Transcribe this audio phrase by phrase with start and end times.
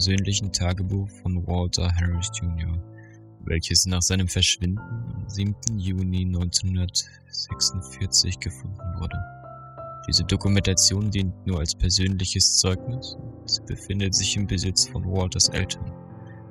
[0.00, 2.82] persönlichen Tagebuch von Walter Harris Jr.,
[3.40, 5.54] welches nach seinem Verschwinden am 7.
[5.76, 9.18] Juni 1946 gefunden wurde.
[10.08, 13.18] Diese Dokumentation dient nur als persönliches Zeugnis.
[13.44, 15.92] Sie befindet sich im Besitz von Walters Eltern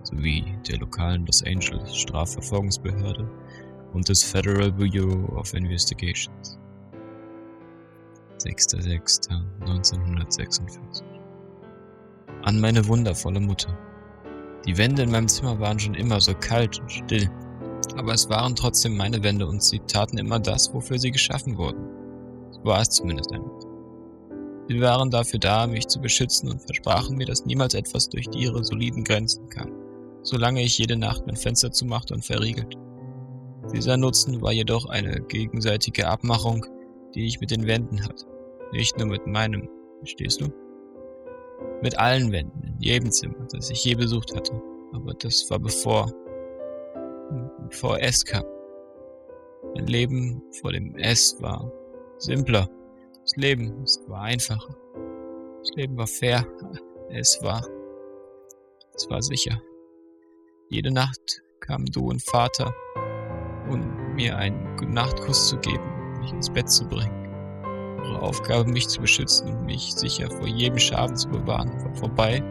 [0.04, 3.28] sowie der lokalen Los Angeles Strafverfolgungsbehörde
[3.94, 6.60] und des Federal Bureau of Investigations.
[8.38, 11.19] 6.6.1946
[12.50, 13.78] An meine wundervolle Mutter.
[14.66, 17.30] Die Wände in meinem Zimmer waren schon immer so kalt und still,
[17.96, 21.80] aber es waren trotzdem meine Wände und sie taten immer das, wofür sie geschaffen wurden.
[22.50, 23.52] So war es zumindest einmal.
[24.68, 28.64] Sie waren dafür da, mich zu beschützen und versprachen mir, dass niemals etwas durch ihre
[28.64, 29.72] soliden Grenzen kam,
[30.24, 32.74] solange ich jede Nacht mein Fenster zumachte und verriegelt.
[33.72, 36.66] Dieser Nutzen war jedoch eine gegenseitige Abmachung,
[37.14, 38.26] die ich mit den Wänden hatte.
[38.72, 39.70] Nicht nur mit meinem,
[40.00, 40.50] verstehst du?
[41.82, 44.62] Mit allen Wänden, in jedem Zimmer, das ich je besucht hatte.
[44.94, 46.12] Aber das war bevor,
[47.70, 48.44] bevor S kam.
[49.76, 51.72] Mein Leben vor dem S war
[52.18, 52.68] simpler.
[53.22, 54.76] Das Leben es war einfacher.
[55.60, 56.46] Das Leben war fair.
[57.10, 57.66] Es war,
[58.96, 59.62] es war sicher.
[60.70, 62.74] Jede Nacht kamen du und Vater,
[63.70, 67.19] um mir einen Gute-Nacht-Kuss zu geben und mich ins Bett zu bringen.
[68.04, 72.44] Ihre Aufgabe, mich zu beschützen und mich sicher vor jedem Schaden zu bewahren, war vorbei.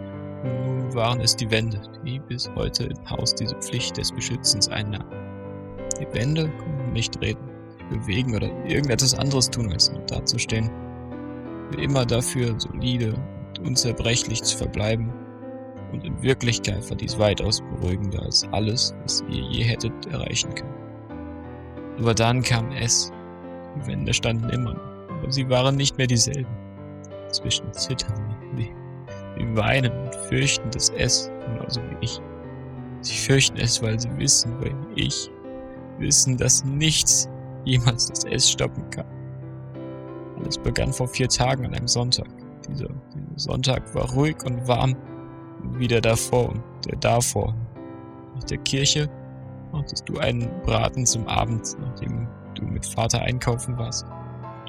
[0.44, 5.10] Nun waren es die Wände, die bis heute im Haus diese Pflicht des Beschützens einnahmen.
[6.00, 7.48] Die Wände konnten nicht reden,
[7.90, 10.70] bewegen oder irgendetwas anderes tun, als nur dazustehen.
[11.70, 15.12] Für immer dafür, solide und unzerbrechlich zu verbleiben.
[15.92, 20.74] Und in Wirklichkeit war dies weitaus beruhigender als alles, was ihr je hättet erreichen können.
[21.98, 23.10] Aber dann kam es.
[23.76, 24.87] Die Wände standen immer noch
[25.18, 26.48] aber sie waren nicht mehr dieselben.
[27.30, 28.72] Zwischen zittern wie,
[29.36, 32.20] wie weinen und fürchten das S, genauso wie ich.
[33.02, 35.30] Sie fürchten es, weil sie wissen, weil ich
[35.98, 37.28] wissen, dass nichts
[37.64, 39.06] jemals das S stoppen kann.
[40.40, 42.28] Alles begann vor vier Tagen an einem Sonntag.
[42.68, 44.96] Dieser, dieser Sonntag war ruhig und warm,
[45.74, 47.54] wie der davor und der davor.
[48.34, 49.08] Nach der Kirche
[49.72, 54.06] machtest du einen Braten zum Abend, nachdem du mit Vater einkaufen warst.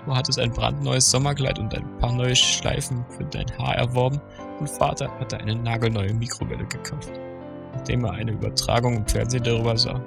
[0.06, 4.22] Du hattest ein brandneues Sommerkleid und ein paar neue Schleifen für dein Haar erworben
[4.60, 7.12] und Vater hatte eine nagelneue Mikrowelle gekauft,
[7.74, 10.02] nachdem er eine Übertragung im Fernsehen darüber sah.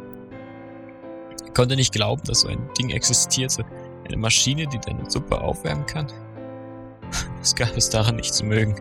[1.45, 3.65] Er konnte nicht glauben, dass so ein Ding existierte.
[4.07, 6.07] Eine Maschine, die deine Suppe aufwärmen kann.
[7.39, 8.75] Was gab es daran nicht zu mögen?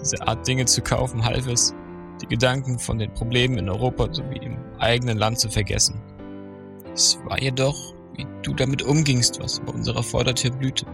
[0.00, 1.74] Diese Art Dinge zu kaufen half es,
[2.22, 6.00] die Gedanken von den Problemen in Europa sowie im eigenen Land zu vergessen.
[6.94, 10.84] Es war jedoch wie du damit umgingst, was bei unserer Vordertür blühte.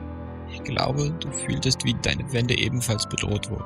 [0.52, 3.64] Ich glaube, du fühltest, wie deine Wände ebenfalls bedroht wurden.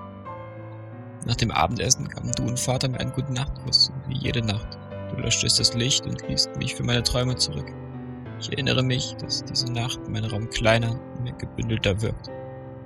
[1.27, 4.79] Nach dem Abendessen gaben du und Vater mir einen guten Nachtkuss, wie jede Nacht.
[5.11, 7.71] Du löschtest das Licht und ließt mich für meine Träume zurück.
[8.41, 12.31] Ich erinnere mich, dass diese Nacht mein Raum kleiner und mehr gebündelter wirkt.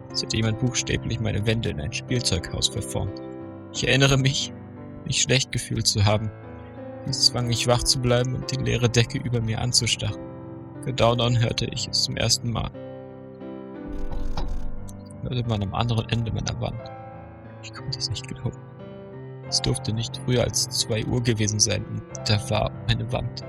[0.09, 3.21] Als hätte jemand buchstäblich meine Wände in ein Spielzeughaus verformt.
[3.75, 4.53] Ich erinnere mich,
[5.05, 6.31] mich schlecht gefühlt zu haben.
[7.06, 10.31] Dies zwang mich wach zu bleiben und die leere Decke über mir anzustarren.
[10.84, 12.70] Gedaudern hörte ich es zum ersten Mal.
[15.22, 16.91] Hörte man am anderen Ende meiner Wand.
[17.62, 18.59] Ich konnte es nicht glauben.
[19.48, 23.44] Es durfte nicht früher als zwei Uhr gewesen sein und da war meine Wand.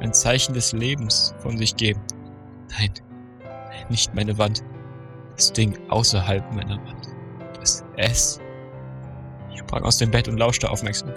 [0.00, 2.00] Ein Zeichen des Lebens von sich geben.
[2.78, 2.92] Nein,
[3.90, 4.62] nicht meine Wand.
[5.36, 7.08] Das Ding außerhalb meiner Wand.
[7.58, 8.40] Das S.
[9.52, 11.10] Ich sprang aus dem Bett und lauschte aufmerksam.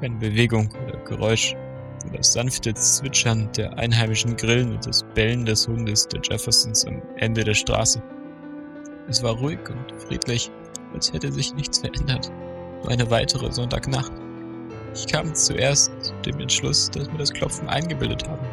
[0.00, 1.56] Keine Bewegung oder Geräusch
[2.16, 7.44] das sanfte Zwitschern der einheimischen Grillen und das Bellen des Hundes der Jeffersons am Ende
[7.44, 8.02] der Straße.
[9.08, 10.50] Es war ruhig und friedlich,
[10.92, 12.30] als hätte sich nichts verändert.
[12.82, 14.12] Nur eine weitere Sonntagnacht.
[14.94, 18.46] Ich kam zuerst zu dem Entschluss, dass mir das Klopfen eingebildet haben.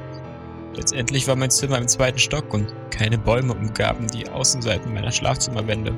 [0.73, 5.95] Letztendlich war mein Zimmer im zweiten Stock und keine Bäume umgaben die Außenseiten meiner Schlafzimmerwände.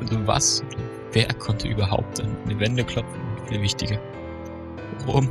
[0.00, 0.82] Also was oder
[1.12, 3.20] wer konnte überhaupt an meine Wände klopfen?
[3.48, 3.98] Viel wichtiger.
[5.06, 5.28] Warum?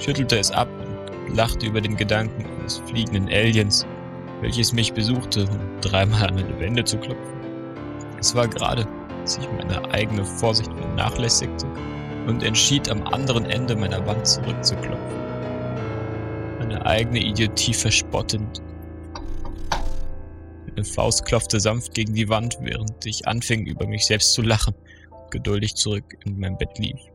[0.00, 3.86] Schüttelte es ab und lachte über den Gedanken eines fliegenden Aliens,
[4.40, 7.40] welches mich besuchte, um dreimal an meine Wände zu klopfen.
[8.18, 8.86] Es war gerade,
[9.20, 11.66] als ich meine eigene Vorsicht vernachlässigte
[12.26, 15.20] und entschied, am anderen Ende meiner Wand zurückzuklopfen.
[16.58, 18.62] Meine eigene Idiotie verspottend.
[20.66, 24.74] Meine Faust klopfte sanft gegen die Wand, während ich anfing, über mich selbst zu lachen
[25.10, 27.09] und geduldig zurück in mein Bett lief.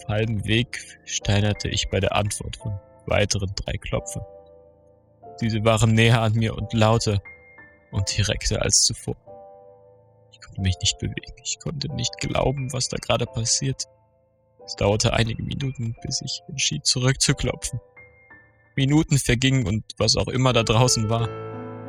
[0.00, 4.22] Auf halbem Weg steinerte ich bei der Antwort von weiteren drei Klopfen.
[5.40, 7.20] Diese waren näher an mir und lauter
[7.92, 9.16] und direkter als zuvor.
[10.32, 11.34] Ich konnte mich nicht bewegen.
[11.44, 13.84] Ich konnte nicht glauben, was da gerade passiert.
[14.64, 17.78] Es dauerte einige Minuten, bis ich entschied, zurückzuklopfen.
[18.76, 21.28] Minuten vergingen und was auch immer da draußen war,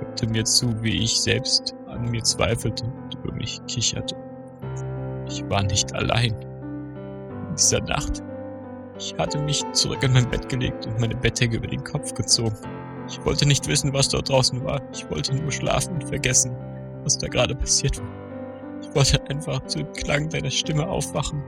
[0.01, 4.15] hörte mir zu, wie ich selbst an mir zweifelte und über mich kicherte.
[5.29, 6.50] Ich war nicht allein.
[7.57, 8.23] Dieser Nacht.
[8.97, 12.55] Ich hatte mich zurück in mein Bett gelegt und meine Bettdecke über den Kopf gezogen.
[13.07, 14.81] Ich wollte nicht wissen, was dort draußen war.
[14.93, 16.55] Ich wollte nur schlafen und vergessen,
[17.03, 18.07] was da gerade passiert war.
[18.81, 21.43] Ich wollte einfach zu dem Klang deiner Stimme aufwachen,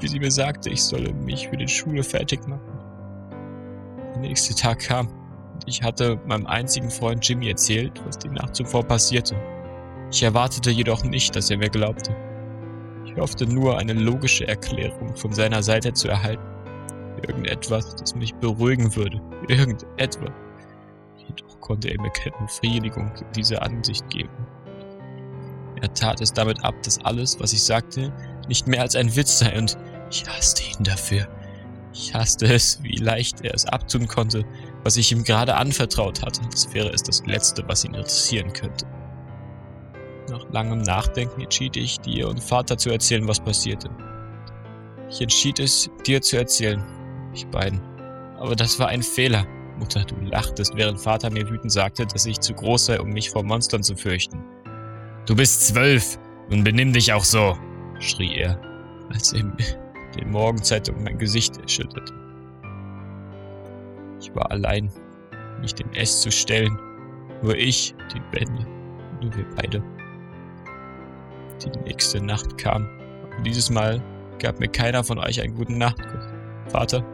[0.00, 2.78] wie sie mir sagte, ich solle mich für die Schule fertig machen.
[4.14, 5.08] Der nächste Tag kam
[5.54, 9.36] und ich hatte meinem einzigen Freund Jimmy erzählt, was die Nacht zuvor passierte.
[10.10, 12.14] Ich erwartete jedoch nicht, dass er mir glaubte.
[13.12, 16.42] Ich hoffte nur, eine logische Erklärung von seiner Seite zu erhalten.
[17.26, 19.20] Irgendetwas, das mich beruhigen würde.
[19.48, 20.30] Irgendetwas.
[21.28, 24.30] Jedoch konnte er mir keine Befriedigung dieser Ansicht geben.
[25.80, 28.12] Er tat es damit ab, dass alles, was ich sagte,
[28.48, 29.76] nicht mehr als ein Witz sei und
[30.10, 31.28] ich hasste ihn dafür.
[31.92, 34.44] Ich hasste es, wie leicht er es abtun konnte,
[34.84, 38.86] was ich ihm gerade anvertraut hatte, als wäre es das Letzte, was ihn interessieren könnte.
[40.30, 43.90] Nach langem Nachdenken entschied ich, dir und Vater zu erzählen, was passierte.
[45.10, 46.82] Ich entschied es, dir zu erzählen,
[47.34, 47.80] ich beiden.
[48.38, 49.46] Aber das war ein Fehler.
[49.78, 53.30] Mutter, du lachtest, während Vater mir wütend sagte, dass ich zu groß sei, um mich
[53.30, 54.42] vor Monstern zu fürchten.
[55.26, 56.18] Du bist zwölf
[56.50, 57.56] und benimm dich auch so,
[57.98, 58.60] schrie er,
[59.12, 59.44] als er
[60.16, 62.12] den Morgenzeitung mein Gesicht erschütterte.
[64.20, 64.90] Ich war allein,
[65.60, 66.78] mich dem S zu stellen.
[67.42, 68.66] Nur ich, die Wände,
[69.20, 69.82] nur wir beide.
[71.64, 72.88] Die nächste Nacht kam,
[73.36, 74.02] und dieses Mal
[74.38, 76.24] gab mir keiner von euch einen guten Nachtkuss.
[76.68, 77.04] Vater,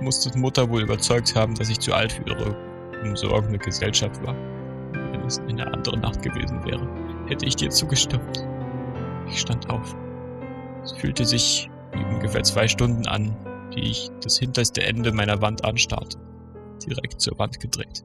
[0.00, 2.56] musste Mutter wohl überzeugt haben, dass ich zu alt für ihre
[3.02, 4.34] umsorgende Gesellschaft war.
[5.12, 6.88] Wenn es eine andere Nacht gewesen wäre,
[7.28, 8.44] hätte ich dir zugestimmt.
[9.28, 9.94] Ich stand auf.
[10.82, 13.36] Es fühlte sich wie ungefähr zwei Stunden an,
[13.74, 16.18] die ich das hinterste Ende meiner Wand anstarrte,
[16.86, 18.04] direkt zur Wand gedreht.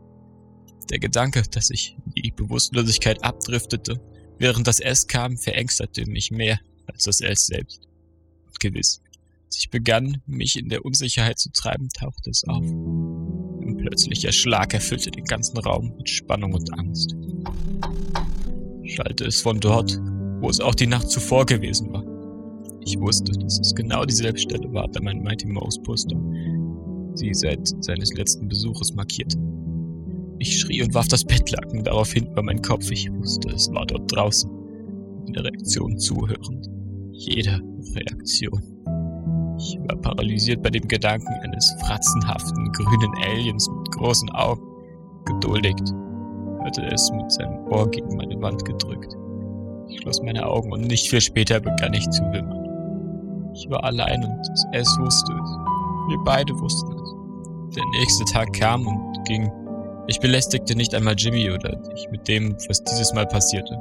[0.89, 4.00] Der Gedanke, dass ich in die Bewusstlosigkeit abdriftete,
[4.39, 7.81] während das S kam, verängstete mich mehr als das S selbst.
[8.47, 9.01] Und gewiss,
[9.45, 12.63] als ich begann, mich in der Unsicherheit zu treiben, tauchte es auf.
[12.63, 17.15] Ein plötzlicher Schlag erfüllte den ganzen Raum mit Spannung und Angst.
[18.86, 20.00] Schallte es von dort,
[20.42, 22.03] wo es auch die Nacht zuvor gewesen war.
[22.85, 26.18] Ich wusste, dass es genau dieselbe Stelle war, da mein Mighty Mouse Poster
[27.15, 29.38] sie seit seines letzten Besuches markierte.
[30.39, 32.89] Ich schrie und warf das Bettlaken daraufhin über meinen Kopf.
[32.91, 34.50] Ich wusste, es war dort draußen.
[35.27, 36.69] In der Reaktion zuhörend.
[37.12, 37.62] Jede
[37.94, 38.63] Reaktion.
[39.57, 44.63] Ich war paralysiert bei dem Gedanken eines fratzenhaften grünen Aliens mit großen Augen.
[45.25, 45.94] Geduldigt
[46.63, 49.13] hatte es mit seinem Ohr gegen meine Wand gedrückt.
[49.89, 53.51] Ich schloss meine Augen und nicht viel später begann ich zu wimmern.
[53.56, 54.39] Ich war allein und
[54.71, 55.50] es wusste es.
[56.07, 57.75] Wir beide wussten es.
[57.75, 59.51] Der nächste Tag kam und ging.
[60.09, 63.79] Ich belästigte nicht einmal Jimmy oder dich mit dem, was dieses Mal passierte.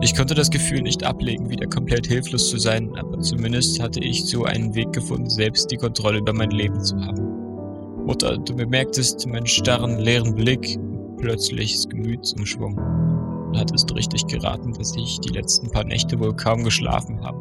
[0.00, 4.24] Ich konnte das Gefühl nicht ablegen, wieder komplett hilflos zu sein, aber zumindest hatte ich
[4.24, 8.06] so einen Weg gefunden, selbst die Kontrolle über mein Leben zu haben.
[8.06, 14.96] Mutter, du bemerktest meinen starren, leeren Blick und plötzliches Gemütsumschwung und hattest richtig geraten, dass
[14.96, 17.38] ich die letzten paar Nächte wohl kaum geschlafen habe.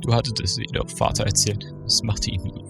[0.00, 1.66] Du hattest es jedoch Vater erzählt.
[1.84, 2.61] Es machte ihn.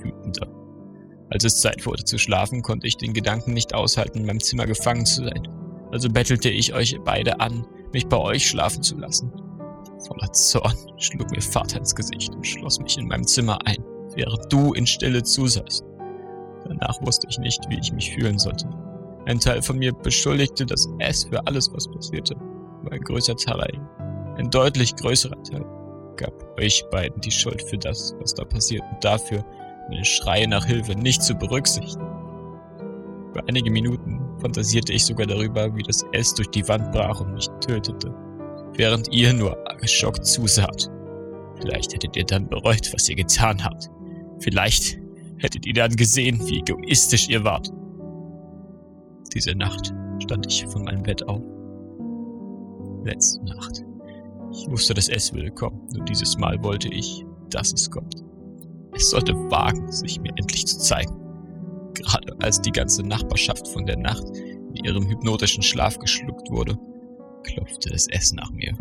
[1.32, 4.66] Als es Zeit wurde zu schlafen, konnte ich den Gedanken nicht aushalten, in meinem Zimmer
[4.66, 5.48] gefangen zu sein.
[5.90, 9.32] Also bettelte ich euch beide an, mich bei euch schlafen zu lassen.
[10.06, 13.82] Voller Zorn schlug mir Vater ins Gesicht und schloss mich in meinem Zimmer ein,
[14.14, 15.82] während du in Stille zusahst.
[16.66, 18.68] Danach wusste ich nicht, wie ich mich fühlen sollte.
[19.24, 22.36] Ein Teil von mir beschuldigte das S für alles, was passierte.
[22.80, 23.80] Aber ein größer Teil,
[24.36, 25.64] ein deutlich größerer Teil,
[26.16, 29.42] gab euch beiden die Schuld für das, was da passiert und dafür,
[30.04, 32.06] Schreie nach Hilfe nicht zu berücksichtigen.
[33.32, 37.34] Für einige Minuten fantasierte ich sogar darüber, wie das S durch die Wand brach und
[37.34, 38.14] mich tötete,
[38.74, 40.90] während ihr nur geschockt zusaht.
[41.60, 43.88] Vielleicht hättet ihr dann bereut, was ihr getan habt.
[44.40, 44.98] Vielleicht
[45.38, 47.70] hättet ihr dann gesehen, wie egoistisch ihr wart.
[49.34, 51.42] Diese Nacht stand ich von meinem Bett auf.
[53.04, 53.84] Letzte Nacht.
[54.52, 58.22] Ich wusste, dass es würde kommen, nur dieses Mal wollte ich, dass es kommt.
[58.94, 61.14] Es sollte wagen, sich mir endlich zu zeigen.
[61.94, 64.24] Gerade als die ganze Nachbarschaft von der Nacht
[64.74, 66.78] in ihrem hypnotischen Schlaf geschluckt wurde,
[67.44, 68.72] klopfte das S nach mir.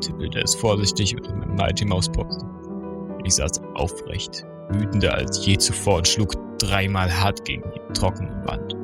[0.00, 2.44] Tippelte es vorsichtig unter meinem Mighty Mouse Post.
[3.24, 8.74] Ich saß aufrecht, wütender als je zuvor und schlug dreimal hart gegen die trockene Wand,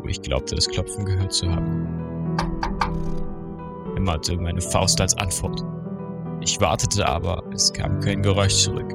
[0.00, 1.86] wo ich glaubte, das Klopfen gehört zu haben.
[3.94, 5.62] hämmerte meine Faust als Antwort.
[6.48, 8.88] Ich wartete aber, es kam kein Geräusch zurück.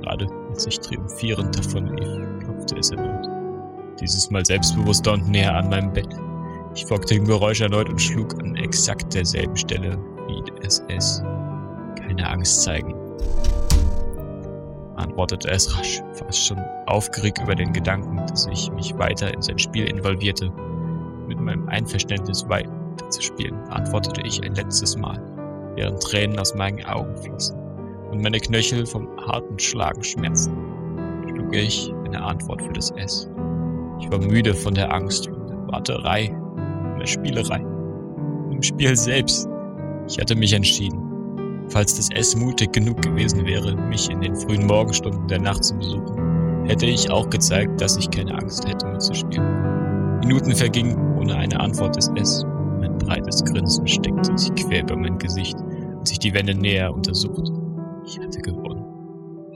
[0.00, 3.28] Gerade als ich triumphierend davonlief, klopfte es erneut.
[4.00, 6.08] Dieses Mal selbstbewusster und näher an meinem Bett.
[6.74, 11.22] Ich folgte dem Geräusch erneut und schlug an exakt derselben Stelle wie es es.
[11.96, 12.94] Keine Angst zeigen,
[14.96, 19.58] antwortete es rasch, fast schon aufgeregt über den Gedanken, dass ich mich weiter in sein
[19.58, 20.50] Spiel involvierte.
[21.28, 22.72] Mit meinem Einverständnis weiter
[23.10, 25.20] zu spielen, antwortete ich ein letztes Mal,
[25.80, 27.56] während Tränen aus meinen Augen fließen
[28.10, 30.54] und meine Knöchel vom harten Schlagen schmerzten.
[31.26, 33.30] Schlug ich eine Antwort für das S.
[33.98, 37.64] Ich war müde von der Angst, von der Warterei, von der Spielerei,
[38.50, 39.48] im Spiel selbst.
[40.06, 41.00] Ich hatte mich entschieden.
[41.70, 45.74] Falls das S mutig genug gewesen wäre, mich in den frühen Morgenstunden der Nacht zu
[45.76, 50.18] besuchen, hätte ich auch gezeigt, dass ich keine Angst hätte mitzuspielen.
[50.18, 52.44] Minuten vergingen ohne eine Antwort des S.
[52.80, 55.56] Mein breites Grinsen steckte sich quer über mein Gesicht,
[56.00, 57.52] als ich die Wände näher untersuchte.
[58.06, 58.84] Ich hatte gewonnen.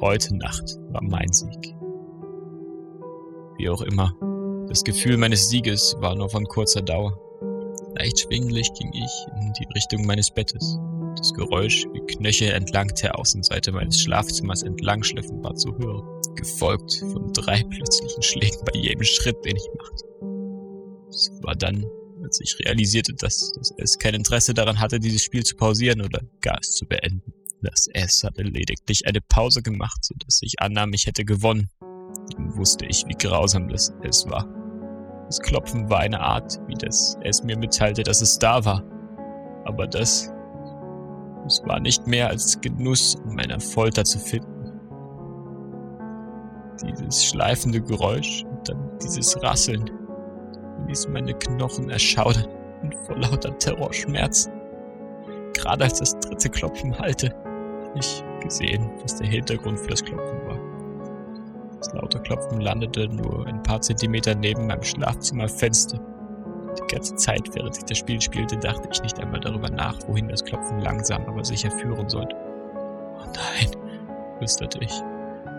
[0.00, 1.74] Heute Nacht war mein Sieg.
[3.56, 4.14] Wie auch immer,
[4.68, 7.18] das Gefühl meines Sieges war nur von kurzer Dauer.
[7.96, 10.78] Leicht schwinglich ging ich in die Richtung meines Bettes.
[11.16, 16.02] Das Geräusch, wie Knöchel entlang der Außenseite meines Schlafzimmers entlangschliffen, war zu hören,
[16.34, 20.04] gefolgt von drei plötzlichen Schlägen bei jedem Schritt, den ich machte.
[21.08, 21.86] Es war dann,
[22.40, 26.58] ich realisierte, dass das S kein Interesse daran hatte, dieses Spiel zu pausieren oder gar
[26.60, 27.32] es zu beenden.
[27.62, 31.70] Das S hatte lediglich eine Pause gemacht, sodass ich annahm, ich hätte gewonnen.
[32.36, 34.46] Dann wusste ich, wie grausam das S war.
[35.26, 38.82] Das Klopfen war eine Art, wie das S mir mitteilte, dass es da war.
[39.64, 40.30] Aber das
[41.46, 44.50] es war nicht mehr als Genuss in meiner Folter zu finden.
[46.82, 49.90] Dieses schleifende Geräusch und dann dieses Rasseln
[50.86, 52.48] ließ meine Knochen erschaudern
[52.82, 54.52] und vor lauter Terrorschmerzen.
[55.54, 60.46] Gerade als das dritte Klopfen hallte, habe ich gesehen, was der Hintergrund für das Klopfen
[60.46, 60.58] war.
[61.78, 66.00] Das laute Klopfen landete nur ein paar Zentimeter neben meinem Schlafzimmerfenster
[66.74, 70.28] die ganze Zeit, während ich das Spiel spielte, dachte ich nicht einmal darüber nach, wohin
[70.28, 72.34] das Klopfen langsam, aber sicher führen sollte.
[72.36, 73.70] Oh nein,
[74.38, 74.92] flüsterte ich.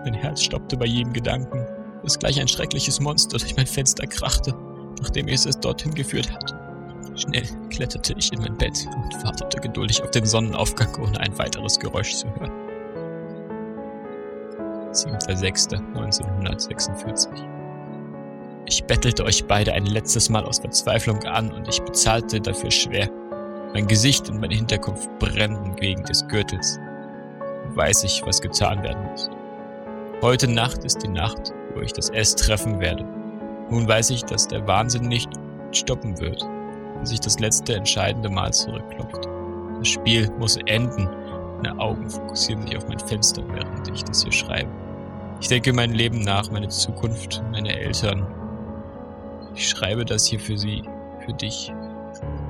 [0.04, 1.66] Mein Herz stoppte bei jedem Gedanken,
[2.04, 4.54] dass gleich ein schreckliches Monster durch mein Fenster krachte,
[5.02, 6.58] nachdem es es dorthin geführt hatte.
[7.16, 11.80] Schnell kletterte ich in mein Bett und wartete geduldig auf den Sonnenaufgang, ohne ein weiteres
[11.80, 12.52] Geräusch zu hören.
[14.92, 17.56] 7.6.1946
[18.68, 23.10] ich bettelte euch beide ein letztes Mal aus Verzweiflung an und ich bezahlte dafür schwer.
[23.74, 26.80] Mein Gesicht und mein Hinterkopf brennten wegen des Gürtels.
[27.76, 29.30] Weiß ich, was getan werden muss.
[30.22, 33.06] Heute Nacht ist die Nacht, wo ich das S treffen werde.
[33.70, 35.30] Nun weiß ich, dass der Wahnsinn nicht
[35.72, 36.48] stoppen wird,
[37.00, 39.28] bis ich das letzte entscheidende Mal zurückklopft.
[39.80, 41.10] Das Spiel muss enden.
[41.58, 44.70] Meine Augen fokussieren sich auf mein Fenster, während ich das hier schreibe.
[45.42, 48.26] Ich denke mein Leben nach, meine Zukunft, meine Eltern,
[49.56, 50.84] ich schreibe das hier für sie,
[51.26, 51.72] für dich.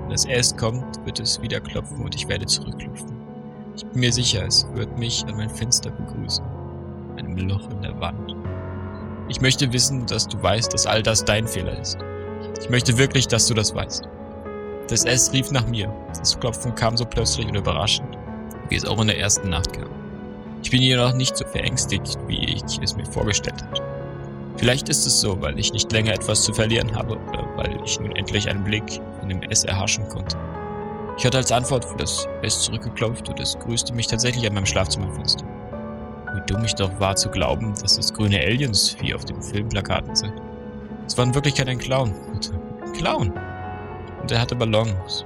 [0.04, 3.16] Wenn es erst kommt, wird es wieder klopfen und ich werde zurückklopfen.
[3.76, 6.44] Ich bin mir sicher, es wird mich an mein Fenster begrüßen.
[7.18, 8.36] Einem Loch in der Wand.
[9.28, 11.98] Ich möchte wissen, dass du weißt, dass all das dein Fehler ist.
[12.62, 14.08] Ich möchte wirklich, dass du das weißt.
[14.88, 15.92] Das S rief nach mir.
[16.18, 18.18] Das Klopfen kam so plötzlich und überraschend,
[18.70, 19.90] wie es auch in der ersten Nacht kam.
[20.62, 23.82] Ich bin jedoch nicht so verängstigt, wie ich es mir vorgestellt hatte.
[24.58, 28.00] Vielleicht ist es so, weil ich nicht länger etwas zu verlieren habe oder weil ich
[28.00, 30.38] nun endlich einen Blick in dem S erhaschen konnte.
[31.18, 34.66] Ich hatte als Antwort für das S zurückgeklopft und es grüßte mich tatsächlich an meinem
[34.66, 35.46] Schlafzimmerfenster.
[36.48, 40.34] Dumm ich doch war zu glauben, dass es grüne Aliens wie auf den Filmplakaten sind.
[41.08, 42.14] Es war in Wirklichkeit ein Clown.
[42.84, 43.34] Ein Clown!
[44.22, 45.26] Und er hatte Ballons.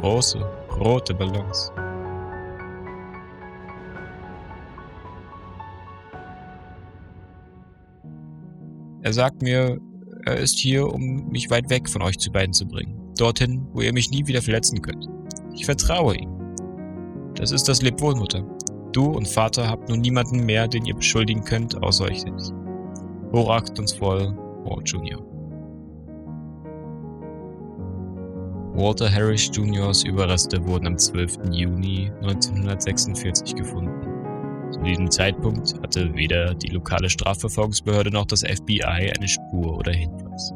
[0.00, 0.38] Große,
[0.78, 1.72] rote Ballons.
[9.02, 9.78] Er sagt mir,
[10.26, 12.96] er ist hier, um mich weit weg von euch zu beiden zu bringen.
[13.16, 15.06] Dorthin, wo ihr mich nie wieder verletzen könnt.
[15.54, 16.30] Ich vertraue ihm.
[17.34, 18.44] Das ist das Lebwohl, Mutter.
[18.92, 22.52] Du und Vater habt nun niemanden mehr, den ihr beschuldigen könnt, außer euch selbst.
[23.32, 25.20] Hochachtungsvoll, Walt Jr.
[28.74, 31.38] Walter Harris Jr.'s Überreste wurden am 12.
[31.50, 34.72] Juni 1946 gefunden.
[34.72, 40.52] Zu diesem Zeitpunkt hatte weder die lokale Strafverfolgungsbehörde noch das FBI eine Spur oder Hinweis.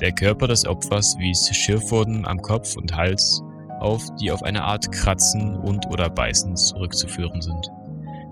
[0.00, 3.42] Der Körper des Opfers wies Schürfwunden am Kopf und Hals
[3.82, 7.70] auf, die auf eine Art Kratzen und oder Beißen zurückzuführen sind.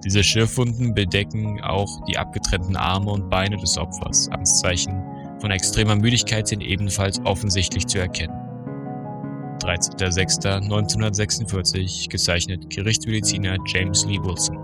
[0.04, 4.30] Diese Schürfwunden bedecken auch die abgetrennten Arme und Beine des Opfers.
[4.30, 5.04] Amtszeichen
[5.40, 8.34] von extremer Müdigkeit sind ebenfalls offensichtlich zu erkennen.
[9.60, 14.56] 13.06.1946, gezeichnet Gerichtsmediziner James Lee Wilson.